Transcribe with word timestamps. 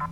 You're 0.00 0.08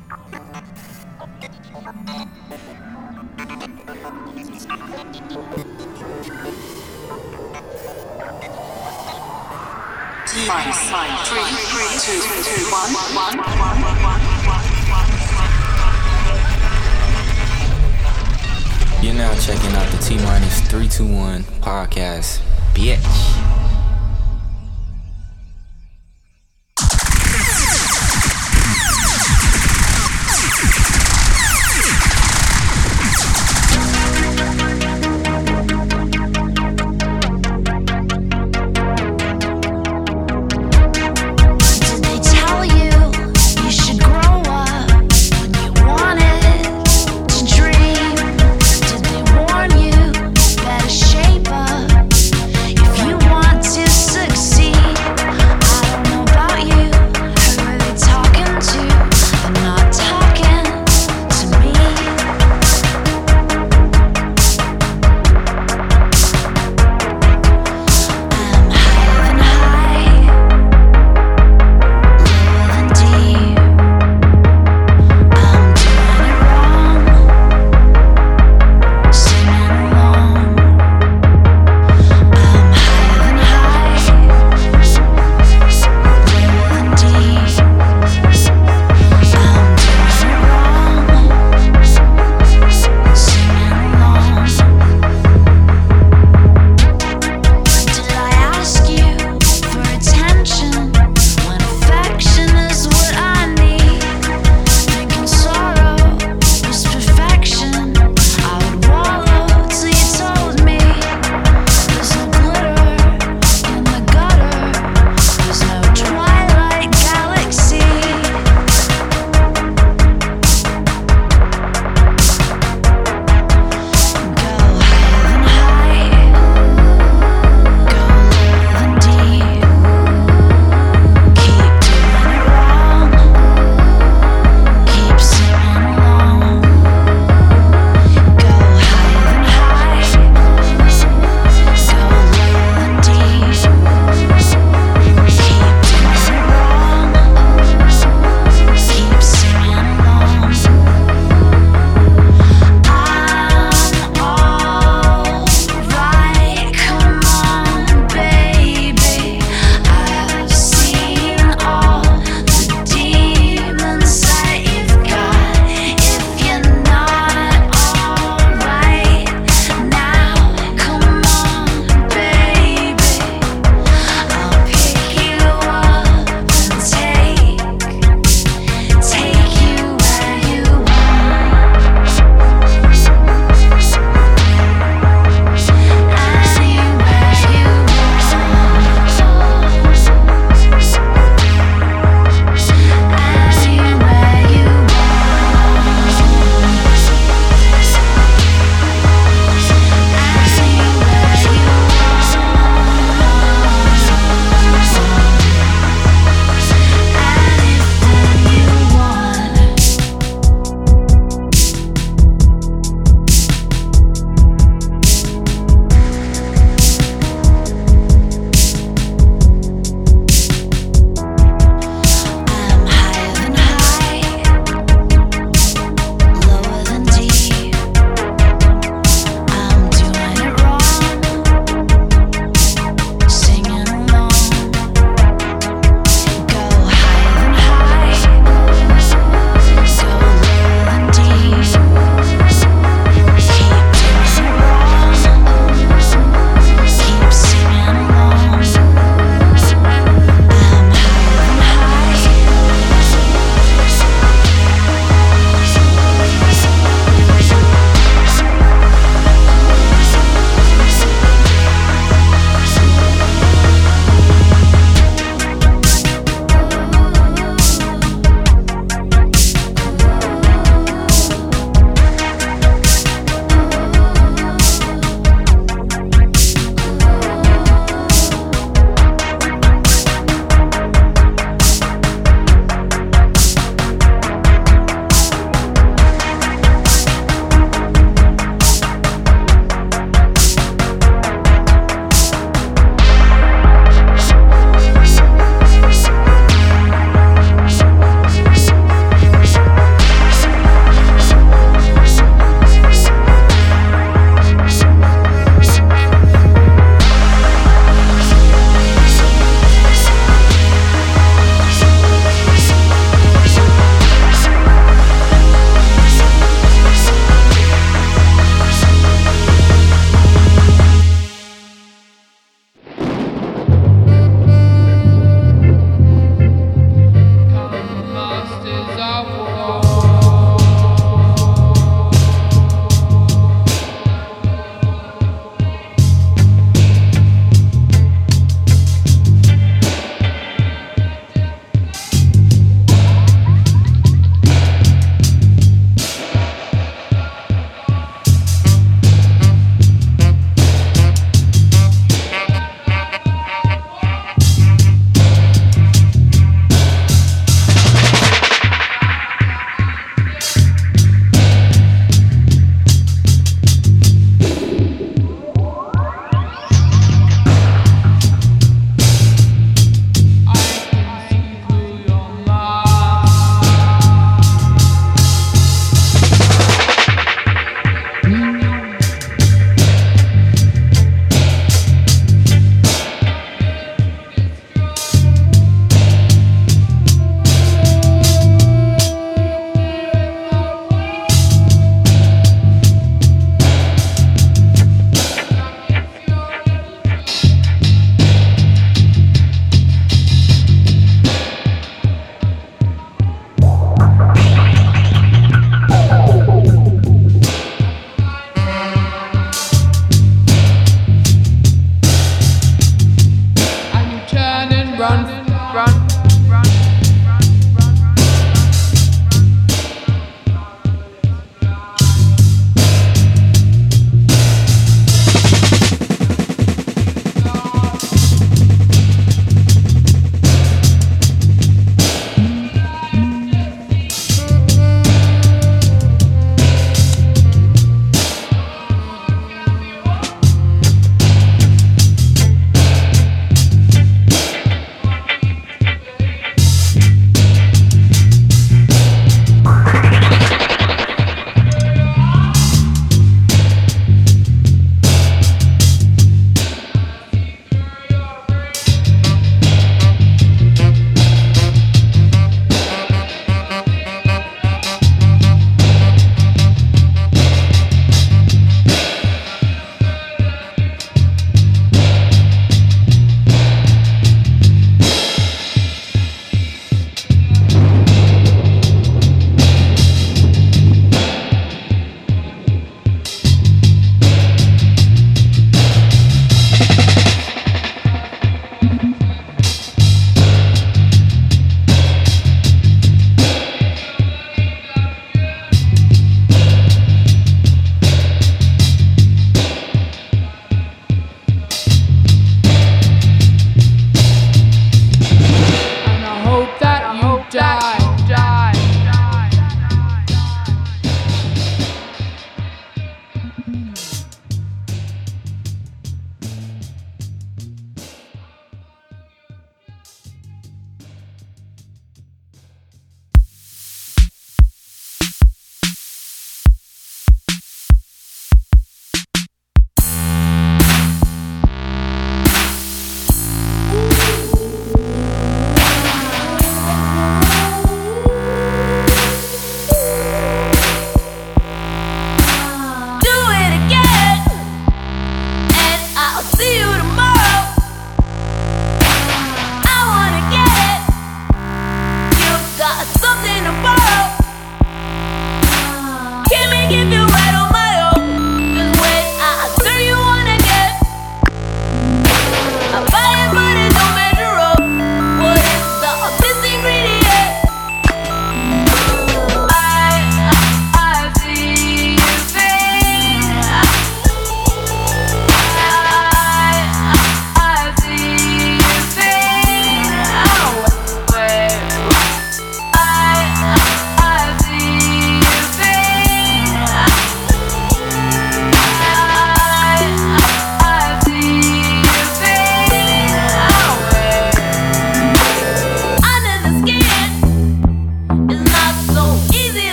now 19.15 19.33
checking 19.41 19.73
out 19.73 19.91
the 19.91 19.99
T 20.03 20.17
minus 20.17 20.61
321 20.69 21.45
podcast. 21.63 22.43
Bitch. 22.75 23.58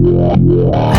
Yeah. 0.00 0.97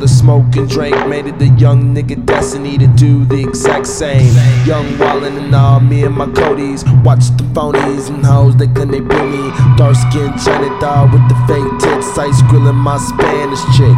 The 0.00 0.08
fact 0.08 0.24
my 0.24 0.60
and 0.60 0.68
drank 0.68 1.08
made 1.08 1.26
it 1.26 1.38
the 1.38 1.48
young 1.58 1.94
nigga 1.94 2.24
destiny 2.24 2.78
to 2.78 2.86
do 2.86 3.24
the 3.24 3.46
exact 3.48 3.86
same. 3.86 4.34
Young 4.66 4.98
Wallin 4.98 5.36
and 5.36 5.54
all, 5.54 5.80
me 5.80 6.04
and 6.04 6.14
my 6.14 6.26
Codys. 6.26 6.84
Watch 7.04 7.26
the 7.36 7.44
phonies 7.54 8.08
and 8.08 8.24
hoes, 8.24 8.56
they 8.56 8.66
can 8.66 8.90
they 8.90 9.00
bring 9.00 9.30
me. 9.30 9.50
Dark 9.76 9.96
skin 9.96 10.32
China 10.38 10.68
doll 10.80 11.08
with 11.12 11.26
the 11.28 11.36
fake 11.46 11.78
tits, 11.80 12.18
ice 12.18 12.42
grilling 12.42 12.76
my 12.76 12.98
Spanish 12.98 13.62
chick. 13.76 13.96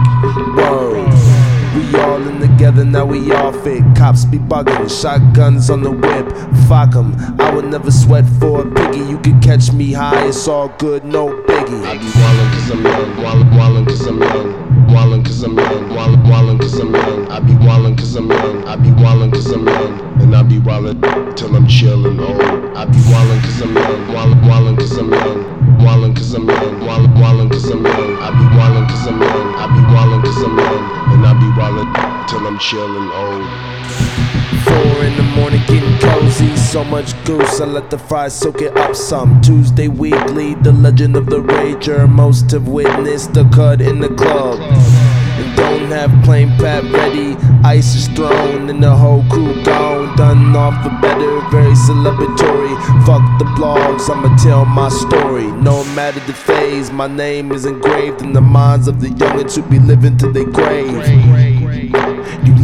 Whoa. 0.57 1.05
We 1.77 2.01
all 2.01 2.23
in 2.27 2.41
together, 2.41 2.85
now 2.85 3.05
we 3.05 3.33
all 3.33 3.53
fit. 3.53 3.83
Cops 3.97 4.25
be 4.25 4.39
bugging, 4.39 4.89
shotguns 4.91 5.71
on 5.71 5.83
the 5.83 5.91
whip. 5.91 6.27
Fuck 6.69 6.97
'em, 6.97 7.15
I 7.41 7.55
would 7.55 7.67
never 7.67 7.91
sweat 7.91 8.25
for 8.41 8.63
a 8.63 8.71
piggy. 8.71 9.05
You 9.05 9.19
can 9.19 9.41
catch 9.41 9.73
me 9.73 9.93
high, 9.93 10.27
it's 10.27 10.49
all 10.49 10.69
good, 10.79 11.05
no 11.05 11.29
biggie. 11.29 11.85
I 11.85 11.99
be 11.99 12.11
wallin' 12.21 12.51
cause 12.53 12.71
I'm 12.71 12.85
young, 12.85 13.23
wallin', 13.23 13.57
wallin' 13.57 13.85
cause 13.87 14.07
I'm 14.07 14.21
young. 14.21 14.68
Wallin' 14.89 15.23
cause 15.23 15.43
I'm 15.43 15.57
young, 15.57 15.95
wallin', 15.95 16.23
wallin' 16.29 16.59
cause 16.59 16.79
I'm 16.81 16.93
young. 16.95 17.31
I 17.31 17.41
be 17.41 17.55
wallin' 17.67 17.95
cause 17.97 18.17
I'm 18.17 18.31
young, 18.31 18.65
I 18.67 18.77
be 18.77 18.91
wallin' 18.93 19.31
cause 19.31 19.53
I'm 19.53 19.67
young. 19.67 20.01
And 20.21 20.35
I 20.35 20.43
be 20.43 20.59
wallin' 20.59 21.01
till 21.37 21.55
I'm 21.55 21.67
chillin' 21.67 22.19
old. 22.19 22.41
I 22.77 22.85
be 22.87 22.99
wallin' 23.13 23.41
cause 23.43 23.61
I'm 23.61 23.75
young, 23.75 24.13
wallin', 24.15 24.49
wallin' 24.49 24.77
cause 24.77 24.97
I'm 24.97 25.13
young. 25.13 25.85
Wallin' 25.85 26.15
cause 26.15 26.35
I'm 26.35 26.49
young, 26.49 26.87
wallin', 26.87 27.15
wallin' 27.21 27.51
cause 27.51 27.71
I'm 27.71 27.85
young. 27.85 28.17
I 28.23 28.31
be 28.31 28.57
wallin' 28.57 28.87
cause 28.89 29.07
I'm 29.07 29.21
young, 29.21 29.55
I 29.57 29.67
be 29.69 29.83
wallin' 29.95 30.23
cause 30.23 30.43
I'm 30.43 30.57
young. 30.57 30.85
And 31.13 31.27
I 31.27 31.33
be 31.37 31.49
wallin' 31.59 32.27
till 32.27 32.47
I'm 32.47 32.59
chillin' 32.59 33.11
old. 33.13 33.45
Four 34.65 35.05
in 35.05 35.17
the 35.17 35.23
morning, 35.37 35.61
getting 35.67 35.98
cozy. 36.29 36.57
So 36.57 36.85
much 36.85 37.13
goose, 37.25 37.61
I 37.61 37.65
let 37.65 37.91
the 37.91 37.99
fries 37.99 38.39
soak 38.39 38.63
it 38.63 38.77
up 38.77 38.95
some. 38.95 39.41
Tuesday 39.41 39.89
weekly, 39.89 40.55
the 40.55 40.73
legend 40.73 41.17
of 41.17 41.27
the 41.27 41.41
rager. 41.41 42.09
Most 42.09 42.51
have 42.51 42.69
witnessed 42.69 43.35
the 43.35 43.45
cut 43.51 43.81
in 43.81 44.01
the 44.01 44.09
club. 44.09 44.59
And 44.61 45.57
don't 45.57 45.91
have 45.91 46.11
plain 46.25 46.49
pat 46.59 46.85
ready. 46.93 47.37
Ice 47.65 47.95
is 47.95 48.09
thrown 48.09 48.69
and 48.71 48.83
the 48.83 48.95
whole 48.95 49.25
crew 49.31 49.63
gone. 49.65 50.17
Done 50.17 50.57
off 50.57 50.83
the 50.85 50.91
better, 51.01 51.41
very 51.51 51.75
celebratory. 51.75 52.75
Fuck 53.07 53.25
the 53.39 53.47
blogs, 53.57 54.11
I'ma 54.11 54.37
tell 54.37 54.65
my 54.65 54.89
story. 54.89 55.47
No 55.63 55.85
matter 55.95 56.21
the 56.21 56.35
phase, 56.35 56.91
my 56.91 57.07
name 57.07 57.53
is 57.53 57.65
engraved 57.65 58.23
in 58.23 58.33
the 58.33 58.41
minds 58.41 58.89
of 58.89 59.01
the 59.01 59.09
youngins 59.09 59.57
who 59.57 59.63
be 59.63 59.79
living 59.79 60.17
to 60.19 60.31
their 60.31 60.45
grave. 60.45 61.58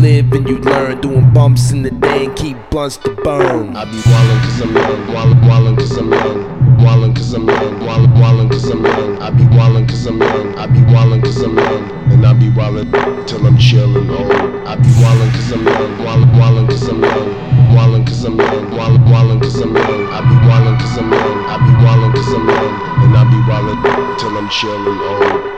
Live 0.05 0.35
and 0.35 0.47
you 0.47 0.59
learn, 0.59 1.01
doing 1.01 1.33
bumps 1.33 1.71
in 1.71 1.81
the 1.81 1.91
day 1.91 2.27
and 2.27 2.37
keep 2.37 2.59
blunts 2.69 2.99
to 2.99 3.15
burn. 3.25 3.75
I 3.75 3.87
be 3.87 4.03
wallin' 4.05 4.39
cause 4.45 4.61
I'm 4.61 4.75
young, 4.77 5.15
wallin', 5.15 5.49
wallin' 5.49 5.77
cause 5.77 5.97
I'm 5.97 6.13
young. 6.13 6.85
Wallin' 6.85 7.15
cause 7.15 7.33
I'm 7.33 7.49
young, 7.49 7.81
wallin', 7.81 8.21
wallin' 8.21 8.49
cause 8.51 8.69
I'm 8.69 8.85
young. 8.85 9.23
I 9.23 9.31
be 9.31 9.47
wallin' 9.57 9.87
cause 9.87 10.05
I'm 10.07 10.21
young, 10.21 10.59
I 10.59 10.67
be 10.67 10.83
wallin' 10.93 11.23
cause 11.23 11.43
I'm 11.43 11.57
young. 11.57 12.13
And 12.13 12.27
I 12.27 12.35
be 12.35 12.51
wallin' 12.51 12.93
till 13.25 13.47
I'm 13.47 13.57
chillin' 13.57 14.11
old. 14.11 14.69
I 14.69 14.77
be 14.77 14.93
wallin' 15.01 15.31
cause 15.33 15.51
I'm 15.53 15.65
young, 15.65 15.97
wallin', 16.05 16.39
wallin' 16.39 16.67
cause 16.67 16.87
I'm 16.87 17.01
young. 17.03 17.75
Wallin' 17.75 18.05
cause 18.05 18.25
I'm 18.27 18.37
young, 18.37 18.77
wallin', 18.77 19.11
wallin' 19.11 19.41
cause 19.41 19.59
I'm 19.63 19.73
young. 19.75 20.13
I 20.13 20.21
be 20.21 20.37
wallin' 20.47 20.77
cause 20.81 20.99
I'm 20.99 21.11
young, 21.11 21.49
I 21.49 21.57
be 21.65 21.73
wallin' 21.83 22.13
cause 22.13 22.29
I'm 22.35 22.47
young. 22.47 22.77
And 23.05 23.17
I 23.17 23.25
be 23.25 23.41
wallin' 23.49 24.19
till 24.19 24.37
I'm 24.37 24.49
chillin' 24.51 25.01
old. 25.01 25.54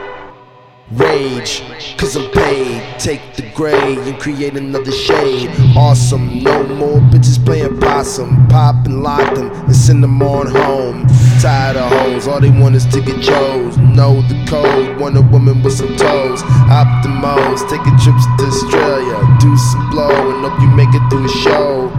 Rage, 0.91 1.63
cause 1.97 2.15
I'm 2.15 2.31
paid. 2.31 2.81
Take 2.97 3.35
the 3.35 3.43
gray 3.53 3.97
and 3.97 4.17
create 4.17 4.55
another 4.55 4.91
shade. 4.93 5.51
Awesome, 5.75 6.41
no 6.41 6.63
more 6.63 6.99
bitches 6.99 7.43
playing 7.43 7.77
possum. 7.81 8.47
Pop 8.47 8.85
and 8.85 9.03
lock 9.03 9.35
them 9.35 9.51
and 9.51 9.75
send 9.75 10.01
them 10.01 10.21
on 10.21 10.47
home. 10.47 11.05
Tired 11.41 11.75
of 11.75 11.91
hoes, 11.91 12.25
all 12.29 12.39
they 12.39 12.51
want 12.51 12.75
is 12.75 12.85
to 12.85 13.01
get 13.01 13.21
chose. 13.21 13.77
Know 13.77 14.21
the 14.29 14.45
code, 14.47 14.97
want 14.97 15.17
a 15.17 15.21
woman 15.23 15.61
with 15.61 15.73
some 15.73 15.93
toes. 15.97 16.41
Optimos, 16.71 17.69
taking 17.69 17.97
trips 17.99 18.25
to 18.37 18.45
Australia. 18.45 19.37
Do 19.41 19.57
some 19.57 19.89
blow 19.89 20.31
and 20.31 20.45
hope 20.45 20.61
you 20.61 20.69
make 20.69 20.93
it 20.93 21.09
through 21.09 21.23
the 21.23 21.33
show. 21.43 21.89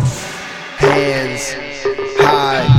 Hands 0.78 1.67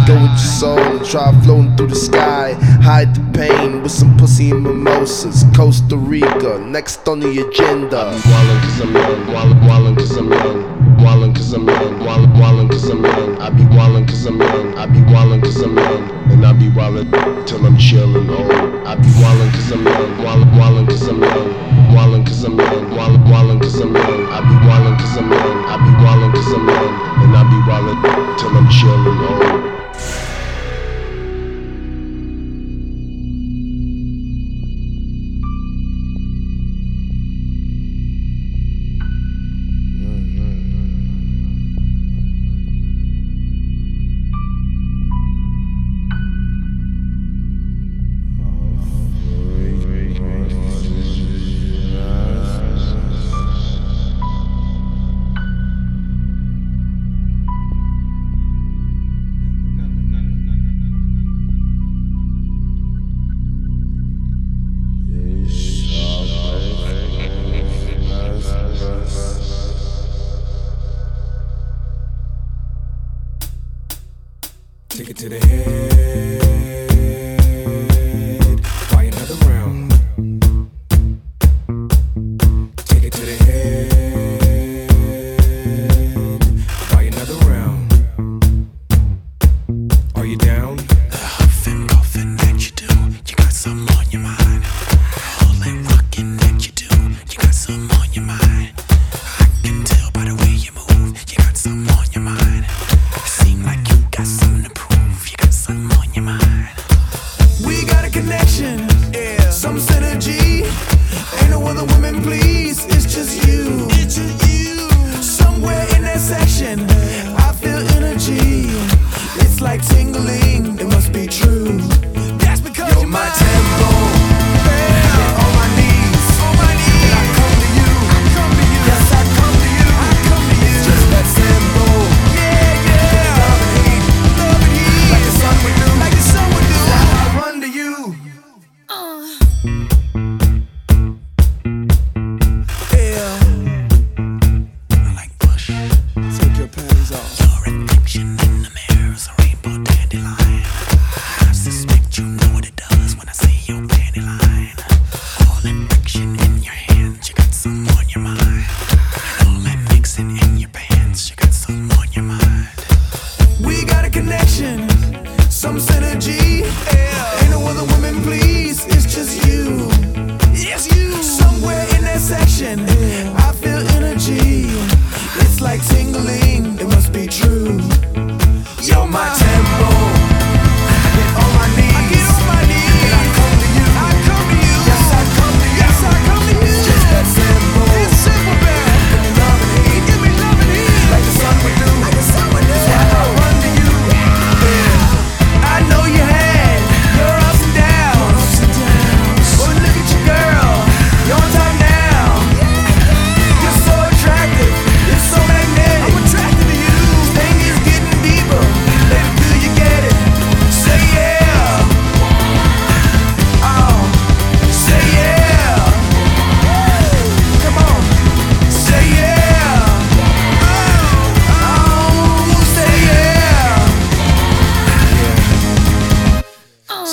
go 0.09 0.15
with 0.15 0.31
your 0.31 0.37
soul 0.37 0.79
and 0.79 1.05
try 1.05 1.31
floating 1.43 1.75
through 1.75 1.87
the 1.87 1.95
sky. 1.95 2.53
Hide 2.81 3.13
the 3.13 3.23
pain 3.37 3.83
with 3.83 3.91
some 3.91 4.17
pussy 4.17 4.49
and 4.49 4.63
mimosas. 4.63 5.45
Costa 5.55 5.95
Rica, 5.95 6.57
next 6.59 7.07
on 7.07 7.19
the 7.19 7.29
agenda. 7.47 8.05
Wallin' 8.25 8.59
cause 8.61 8.81
I'm 8.81 8.93
young, 8.93 9.33
wallin', 9.33 9.67
wallin' 9.67 9.95
cause 9.95 10.17
I'm 10.17 10.31
young. 10.31 10.88
Wallin' 11.03 11.33
cause 11.33 11.53
I'm 11.53 11.65
young, 11.67 11.99
wallin', 11.99 12.33
wallin' 12.33 12.67
cause 12.67 12.89
I'm 12.89 13.03
young. 13.03 13.41
I 13.41 13.49
be 13.49 13.65
wallin' 13.65 14.05
cause 14.05 14.25
I'm 14.25 14.39
young, 14.39 14.77
I 14.77 14.85
be 14.85 15.01
wallin' 15.01 15.41
cause 15.41 15.61
I'm 15.61 15.77
young. 15.77 16.09
And 16.31 16.45
I 16.45 16.51
be 16.53 16.67
wallin' 16.69 17.09
till 17.45 17.65
I'm 17.65 17.77
chillin' 17.77 18.29
old. 18.29 18.85
I 18.85 18.95
be 18.95 19.09
wallin' 19.21 19.51
cause 19.51 19.71
I'm 19.71 19.85
young, 19.85 20.17
wallin', 20.17 20.57
wallin' 20.57 20.87
cause 20.87 21.07
I'm 21.07 21.21
young. 21.21 21.95
Wallin' 21.95 22.25
cause 22.25 22.43
I'm 22.43 22.57
young, 22.57 22.89
wallin', 22.89 23.23
wallin' 23.29 23.59
cause 23.59 23.79
I'm. 23.79 23.95
I 23.95 24.41
be 24.41 24.55
wallin' 24.67 24.97
cause 24.97 25.17
I'm 25.17 25.31
young, 25.31 25.65
I 25.69 25.77
be 25.77 25.93
wallin' 26.03 26.31
cause 26.33 26.53
I'm 26.53 26.67
young. 26.67 27.23
And 27.23 27.35
I 27.35 27.43
be 27.43 27.59
wallin' 27.59 28.01
till 28.37 28.55
I'm 28.57 28.67
chillin' 28.67 29.21
old. 29.21 30.28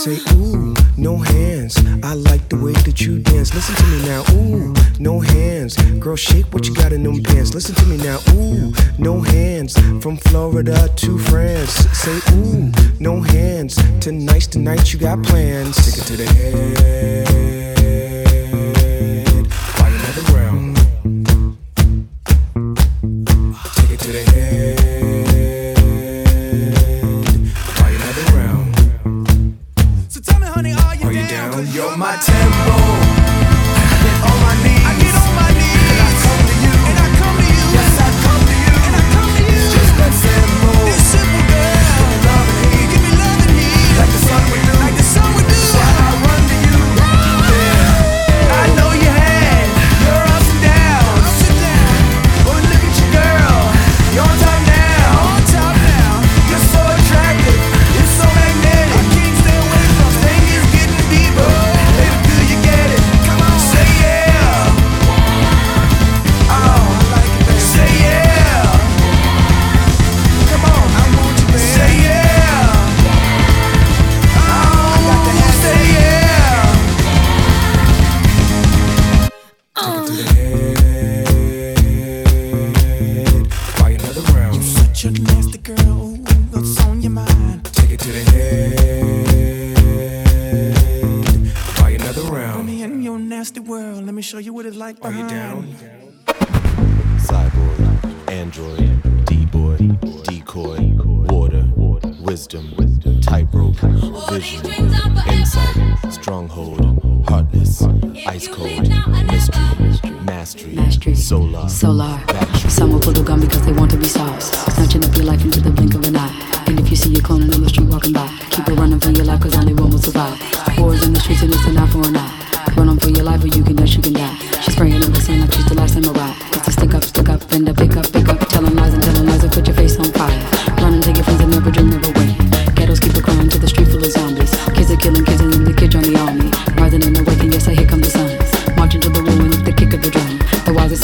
say, 0.06 0.34
ooh, 0.36 0.72
no 0.96 1.16
hands. 1.16 1.76
I 2.04 2.14
like 2.14 2.48
the 2.48 2.56
way 2.56 2.72
that 2.72 3.00
you 3.00 3.18
dance. 3.18 3.52
Listen 3.52 3.74
to 3.74 3.86
me 3.86 4.06
now, 4.06 4.22
ooh, 4.34 4.74
no 5.00 5.18
hands. 5.18 5.76
Girl, 5.98 6.14
shake 6.14 6.46
what 6.52 6.68
you 6.68 6.74
got 6.74 6.92
in 6.92 7.02
them 7.02 7.22
pants. 7.24 7.54
Listen 7.54 7.74
to 7.74 7.86
me 7.86 7.96
now, 7.96 8.18
ooh, 8.30 8.72
no 8.98 9.20
hands. 9.20 9.76
From 10.00 10.16
Florida 10.16 10.88
to 10.94 11.18
France. 11.18 11.72
Say, 11.98 12.20
ooh, 12.34 12.70
no 13.00 13.20
hands. 13.20 13.74
Tonight's 14.00 14.46
tonight, 14.46 14.92
you 14.92 14.98
got 15.00 15.24
plans. 15.24 15.74
Take 15.76 15.98
it 15.98 16.06
to 16.06 16.16
the 16.16 16.26
head. 16.26 17.75
behind. 95.00 95.14
Are 95.14 95.22
you 95.22 95.28
down? 95.28 95.74
Cyborg, 97.18 98.30
android, 98.30 99.24
D-boy, 99.26 99.76
decoy, 100.22 100.92
water, 101.28 101.64
wisdom, 102.20 103.20
tightrope, 103.20 103.76
vision, 104.30 104.66
insight, 105.28 106.12
stronghold, 106.12 107.24
hardness, 107.28 107.82
ice 108.26 108.48
cold, 108.48 108.88
mystery, 109.26 110.10
mastery, 110.22 111.14
solar, 111.14 111.68
solar 111.68 112.25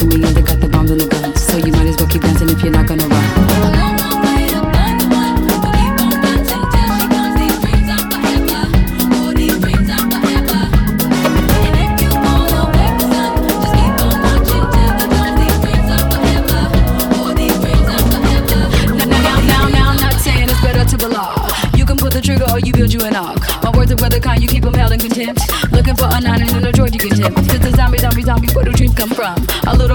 to 0.03 0.19
me 0.19 0.25
and 0.27 0.37
they 0.37 0.43
got 0.43 0.61
the 0.61 0.72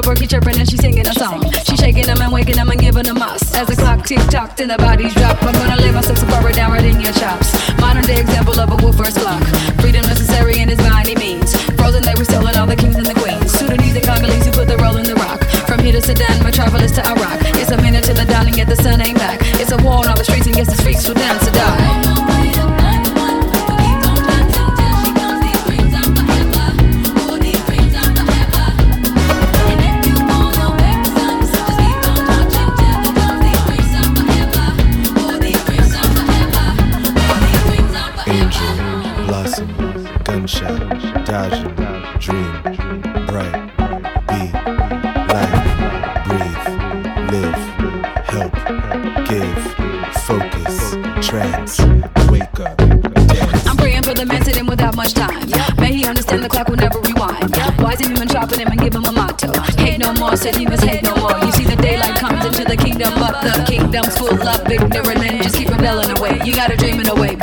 Birdie 0.07 0.25
chirping 0.25 0.55
and 0.55 0.63
she's 0.63 0.79
singing 0.79 1.05
a 1.05 1.11
song. 1.11 1.43
She's 1.67 1.79
shaking 1.79 2.05
them 2.07 2.21
and 2.21 2.31
waking 2.31 2.55
them 2.55 2.69
and 2.69 2.79
giving 2.79 3.03
them 3.03 3.21
us. 3.21 3.53
As 3.53 3.67
the 3.67 3.75
clock 3.75 4.05
tick 4.05 4.23
tock, 4.31 4.55
then 4.55 4.69
the 4.69 4.77
bodies 4.77 5.13
drop. 5.13 5.35
I'm 5.43 5.51
gonna 5.51 5.75
lay 5.81 5.91
my 5.91 5.99
sex 5.99 6.23
forward 6.23 6.55
down 6.55 6.71
right 6.71 6.85
in 6.85 7.01
your 7.01 7.11
chops. 7.11 7.51
Modern 7.75 8.05
day 8.05 8.21
example 8.21 8.57
of 8.57 8.71
a 8.71 8.77
wolfer's 8.77 9.17
clock. 9.17 9.43
Freedom 9.83 10.07
necessary 10.07 10.59
and 10.59 10.71
it's 10.71 10.81
by 10.81 11.01
any 11.01 11.15
means. 11.15 11.51
Frozen, 11.75 12.03
they 12.03 12.15
were 12.15 12.23
selling 12.23 12.55
all 12.55 12.65
the 12.65 12.77
kings 12.77 12.95
and 12.95 13.05
the 13.05 13.15
queens. 13.15 13.51
Sudanese 13.51 13.97
and 13.97 14.05
Congolese 14.05 14.45
who 14.45 14.51
put 14.53 14.69
the 14.69 14.77
roll 14.77 14.95
in 14.95 15.03
the 15.03 15.15
rock. 15.15 15.43
From 15.67 15.79
here 15.79 15.91
to 15.91 16.01
Sudan, 16.01 16.41
metropolis 16.41 16.93
to 16.93 17.05
Iraq. 17.05 17.43
It's 17.59 17.71
a 17.71 17.77
minute 17.81 18.05
to 18.05 18.13
the 18.13 18.23
dawn 18.23 18.47
and 18.47 18.55
yet 18.55 18.69
the 18.69 18.77
sun 18.77 19.01
ain't 19.01 19.17
back. 19.17 19.41
It's 19.59 19.73
a 19.73 19.77
war 19.83 19.99
on 19.99 20.07
all 20.07 20.15
the 20.15 20.23
streets 20.23 20.47
and 20.47 20.55
yes, 20.55 20.67
the 20.71 20.77
streets 20.79 21.05
will 21.05 21.15
dance 21.15 21.43
to 21.47 21.51
die. 21.51 21.96
Blossom, 39.65 40.23
gunshot, 40.23 41.25
dodging, 41.25 41.75
dream, 42.19 42.61
bright, 43.25 43.53
be, 44.27 44.51
life, 45.33 45.65
breathe, 46.27 46.67
live, 47.31 47.55
help, 48.25 48.53
give, 49.27 49.63
focus, 50.23 50.95
trance, 51.27 51.79
wake 52.29 52.59
up, 52.59 52.77
dance. 52.77 53.67
I'm 53.67 53.77
praying 53.77 54.03
for 54.03 54.13
the 54.13 54.25
man 54.25 54.43
sitting 54.43 54.65
without 54.65 54.95
much 54.95 55.13
time. 55.13 55.49
May 55.77 55.93
he 55.93 56.05
understand 56.05 56.43
the 56.43 56.49
clock 56.49 56.67
will 56.67 56.77
never 56.77 56.99
rewind. 56.99 57.55
Wise 57.79 58.01
and 58.01 58.09
human 58.09 58.27
chopping 58.27 58.59
him 58.59 58.67
and 58.67 58.79
give 58.79 58.93
him 58.93 59.05
a 59.05 59.11
motto. 59.11 59.51
Hate 59.77 59.99
no 59.99 60.13
more, 60.13 60.35
said 60.35 60.55
he 60.55 60.65
must 60.65 60.83
hate 60.83 61.03
no 61.03 61.15
more. 61.15 61.37
You 61.39 61.51
see, 61.51 61.63
the 61.63 61.75
daylight 61.77 62.15
comes 62.17 62.45
into 62.45 62.63
the 62.63 62.77
kingdom, 62.77 63.13
but 63.15 63.41
the 63.41 63.63
kingdom's 63.65 64.17
full 64.17 64.33
of 64.33 64.69
ignorant 64.69 65.19
men. 65.19 65.41
Just 65.41 65.55
keep 65.55 65.69
rebelling 65.69 66.17
away. 66.17 66.39
You 66.43 66.53
gotta 66.53 66.75
dream 66.75 66.99
in 66.99 67.07
a 67.07 67.15
way 67.15 67.35